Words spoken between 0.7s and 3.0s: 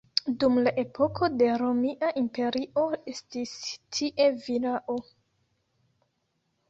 epoko de Romia Imperio